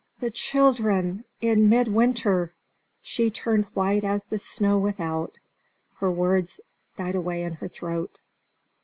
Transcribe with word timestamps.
the 0.19 0.31
children 0.31 1.25
in 1.41 1.69
midwinter!" 1.69 2.55
She 3.03 3.29
turned 3.29 3.65
white 3.75 4.03
as 4.03 4.23
the 4.23 4.39
snow 4.39 4.79
without; 4.79 5.33
her 5.99 6.09
words 6.09 6.59
died 6.97 7.13
away 7.13 7.43
in 7.43 7.53
her 7.53 7.67
throat. 7.67 8.17